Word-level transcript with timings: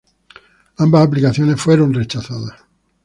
Ambas 0.77 1.05
aplicaciones 1.05 1.61
fueron 1.61 1.93
rechazadas. 1.93 2.55